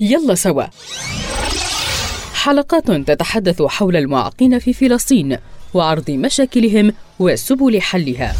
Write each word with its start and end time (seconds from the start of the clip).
يلا 0.00 0.34
سوا. 0.34 0.64
حلقات 2.34 2.90
تتحدث 2.90 3.62
حول 3.62 3.96
المعاقين 3.96 4.58
في 4.58 4.72
فلسطين 4.72 5.36
وعرض 5.74 6.10
مشاكلهم 6.10 6.92
وسبل 7.18 7.80
حلها. 7.82 8.34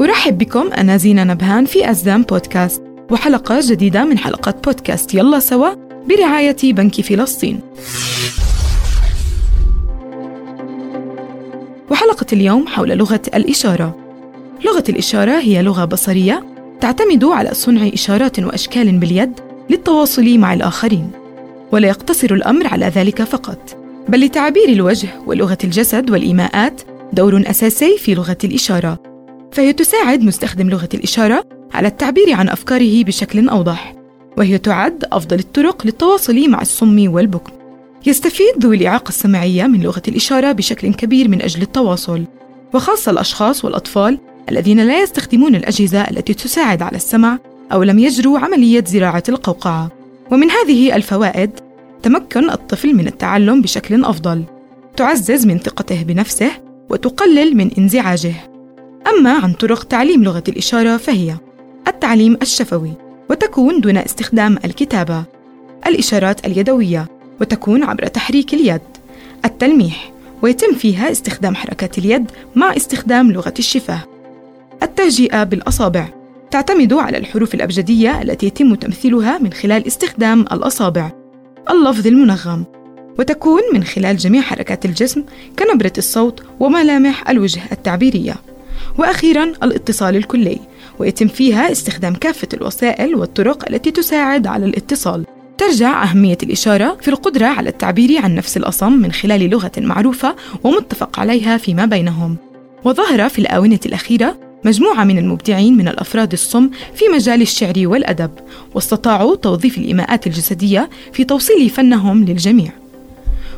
أرحب 0.00 0.38
بكم 0.38 0.72
أنا 0.72 0.96
زينة 0.96 1.24
نبهان 1.24 1.64
في 1.64 1.90
أزدام 1.90 2.22
بودكاست 2.22 2.82
وحلقة 3.10 3.60
جديدة 3.62 4.04
من 4.04 4.18
حلقات 4.18 4.64
بودكاست. 4.64 5.14
يلا 5.14 5.40
سوا 5.40 5.68
برعاية 6.08 6.56
بنك 6.62 7.00
فلسطين. 7.00 7.60
وحلقة 11.90 12.26
اليوم 12.32 12.66
حول 12.66 12.88
لغة 12.88 13.22
الإشارة. 13.34 13.96
لغة 14.64 14.84
الإشارة 14.88 15.40
هي 15.40 15.62
لغة 15.62 15.84
بصرية 15.84 16.53
تعتمد 16.84 17.24
على 17.24 17.54
صنع 17.54 17.88
إشارات 17.94 18.40
وأشكال 18.40 18.98
باليد 18.98 19.32
للتواصل 19.70 20.38
مع 20.38 20.54
الآخرين 20.54 21.10
ولا 21.72 21.88
يقتصر 21.88 22.34
الأمر 22.34 22.66
على 22.66 22.86
ذلك 22.86 23.22
فقط 23.22 23.76
بل 24.08 24.20
لتعبير 24.20 24.68
الوجه 24.68 25.08
ولغة 25.26 25.58
الجسد 25.64 26.10
والإيماءات 26.10 26.80
دور 27.12 27.42
أساسي 27.46 27.98
في 27.98 28.14
لغة 28.14 28.38
الإشارة. 28.44 28.98
فهي 29.52 29.72
تساعد 29.72 30.22
مستخدم 30.22 30.70
لغة 30.70 30.88
الإشارة 30.94 31.44
على 31.74 31.88
التعبير 31.88 32.32
عن 32.32 32.48
أفكاره 32.48 33.04
بشكل 33.04 33.48
أوضح 33.48 33.94
وهي 34.38 34.58
تعد 34.58 35.04
أفضل 35.12 35.38
الطرق 35.38 35.86
للتواصل 35.86 36.48
مع 36.48 36.62
الصم 36.62 37.12
والبكم. 37.12 37.52
يستفيد 38.06 38.54
ذوي 38.60 38.76
الإعاقة 38.76 39.08
السمعية 39.08 39.66
من 39.66 39.80
لغة 39.80 40.02
الإشارة 40.08 40.52
بشكل 40.52 40.94
كبير 40.94 41.28
من 41.28 41.42
أجل 41.42 41.62
التواصل 41.62 42.24
وخاصة 42.74 43.12
الأشخاص 43.12 43.64
والأطفال 43.64 44.18
الذين 44.48 44.80
لا 44.80 45.02
يستخدمون 45.02 45.54
الأجهزة 45.54 46.00
التي 46.00 46.34
تساعد 46.34 46.82
على 46.82 46.96
السمع 46.96 47.38
أو 47.72 47.82
لم 47.82 47.98
يجروا 47.98 48.38
عملية 48.38 48.84
زراعة 48.86 49.22
القوقعة. 49.28 49.90
ومن 50.30 50.50
هذه 50.50 50.96
الفوائد 50.96 51.50
تمكن 52.02 52.50
الطفل 52.50 52.94
من 52.94 53.06
التعلم 53.06 53.62
بشكل 53.62 54.04
أفضل. 54.04 54.44
تعزز 54.96 55.46
من 55.46 55.58
ثقته 55.58 56.02
بنفسه 56.02 56.50
وتقلل 56.90 57.56
من 57.56 57.70
انزعاجه. 57.78 58.34
أما 59.06 59.32
عن 59.32 59.52
طرق 59.52 59.84
تعليم 59.84 60.24
لغة 60.24 60.44
الإشارة 60.48 60.96
فهي 60.96 61.36
التعليم 61.88 62.38
الشفوي 62.42 62.92
وتكون 63.30 63.80
دون 63.80 63.96
استخدام 63.96 64.58
الكتابة. 64.64 65.24
الإشارات 65.86 66.46
اليدوية 66.46 67.08
وتكون 67.40 67.84
عبر 67.84 68.06
تحريك 68.06 68.54
اليد. 68.54 68.80
التلميح 69.44 70.12
ويتم 70.42 70.74
فيها 70.74 71.10
استخدام 71.10 71.54
حركات 71.54 71.98
اليد 71.98 72.30
مع 72.54 72.76
استخدام 72.76 73.32
لغة 73.32 73.54
الشفاه. 73.58 74.13
التهجئة 74.94 75.44
بالأصابع. 75.44 76.08
تعتمد 76.50 76.92
على 76.92 77.18
الحروف 77.18 77.54
الأبجدية 77.54 78.22
التي 78.22 78.46
يتم 78.46 78.74
تمثيلها 78.74 79.38
من 79.38 79.52
خلال 79.52 79.86
استخدام 79.86 80.40
الأصابع. 80.40 81.12
اللفظ 81.70 82.06
المنغم. 82.06 82.64
وتكون 83.18 83.60
من 83.72 83.84
خلال 83.84 84.16
جميع 84.16 84.42
حركات 84.42 84.84
الجسم 84.84 85.24
كنبرة 85.58 85.92
الصوت 85.98 86.42
وملامح 86.60 87.30
الوجه 87.30 87.60
التعبيرية. 87.72 88.34
وأخيرا 88.98 89.44
الاتصال 89.62 90.16
الكلي. 90.16 90.58
ويتم 90.98 91.28
فيها 91.28 91.72
استخدام 91.72 92.14
كافة 92.14 92.48
الوسائل 92.54 93.14
والطرق 93.14 93.68
التي 93.70 93.90
تساعد 93.90 94.46
على 94.46 94.66
الاتصال. 94.66 95.24
ترجع 95.58 96.02
أهمية 96.02 96.38
الإشارة 96.42 96.96
في 97.00 97.08
القدرة 97.08 97.46
على 97.46 97.68
التعبير 97.68 98.20
عن 98.22 98.34
نفس 98.34 98.56
الأصم 98.56 98.92
من 98.92 99.12
خلال 99.12 99.50
لغة 99.50 99.72
معروفة 99.78 100.36
ومتفق 100.64 101.20
عليها 101.20 101.56
فيما 101.56 101.86
بينهم. 101.86 102.36
وظهر 102.84 103.28
في 103.28 103.38
الآونة 103.38 103.80
الأخيرة 103.86 104.43
مجموعة 104.64 105.04
من 105.04 105.18
المبدعين 105.18 105.76
من 105.76 105.88
الأفراد 105.88 106.32
الصم 106.32 106.70
في 106.94 107.04
مجال 107.14 107.42
الشعر 107.42 107.74
والأدب 107.76 108.30
واستطاعوا 108.74 109.36
توظيف 109.36 109.78
الإيماءات 109.78 110.26
الجسدية 110.26 110.90
في 111.12 111.24
توصيل 111.24 111.70
فنهم 111.70 112.24
للجميع. 112.24 112.72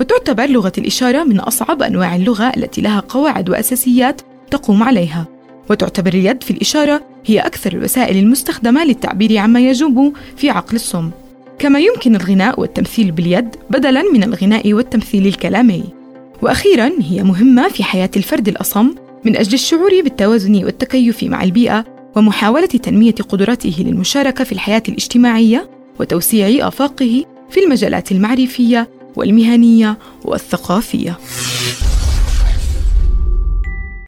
وتعتبر 0.00 0.46
لغة 0.46 0.72
الإشارة 0.78 1.24
من 1.24 1.40
أصعب 1.40 1.82
أنواع 1.82 2.16
اللغة 2.16 2.52
التي 2.56 2.80
لها 2.80 3.00
قواعد 3.00 3.50
وأساسيات 3.50 4.20
تقوم 4.50 4.82
عليها. 4.82 5.26
وتعتبر 5.70 6.14
اليد 6.14 6.42
في 6.42 6.50
الإشارة 6.50 7.02
هي 7.26 7.38
أكثر 7.38 7.72
الوسائل 7.72 8.16
المستخدمة 8.16 8.84
للتعبير 8.84 9.38
عما 9.38 9.60
يجوب 9.60 10.12
في 10.36 10.50
عقل 10.50 10.76
الصم. 10.76 11.10
كما 11.58 11.78
يمكن 11.78 12.16
الغناء 12.16 12.60
والتمثيل 12.60 13.10
باليد 13.10 13.48
بدلا 13.70 14.02
من 14.12 14.22
الغناء 14.22 14.72
والتمثيل 14.72 15.26
الكلامي. 15.26 15.84
وأخيرا 16.42 16.90
هي 17.00 17.22
مهمة 17.22 17.68
في 17.68 17.84
حياة 17.84 18.10
الفرد 18.16 18.48
الأصم 18.48 18.94
من 19.24 19.36
أجل 19.36 19.54
الشعور 19.54 19.90
بالتوازن 20.04 20.64
والتكيف 20.64 21.24
مع 21.24 21.42
البيئة 21.44 21.84
ومحاولة 22.16 22.66
تنمية 22.66 23.14
قدراته 23.14 23.74
للمشاركة 23.78 24.44
في 24.44 24.52
الحياة 24.52 24.82
الاجتماعية 24.88 25.70
وتوسيع 26.00 26.68
آفاقه 26.68 27.24
في 27.50 27.64
المجالات 27.64 28.12
المعرفية 28.12 28.88
والمهنية 29.16 29.98
والثقافية. 30.24 31.18